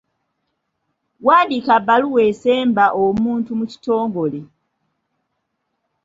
[1.25, 4.41] Wandiika bbaluwa esemba omuntu mu kitongole.